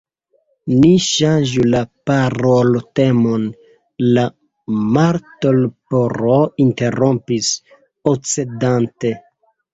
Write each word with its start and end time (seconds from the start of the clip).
"Ni 0.75 0.87
ŝanĝu 1.07 1.65
la 1.73 1.81
paroltemon," 2.09 3.43
la 4.17 4.23
Martleporo 4.95 6.41
interrompis, 6.67 7.53
oscedante. 8.15 9.15